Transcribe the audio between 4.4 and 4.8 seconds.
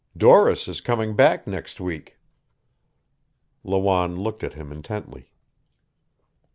at him